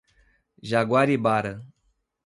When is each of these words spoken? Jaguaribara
Jaguaribara 0.69 1.61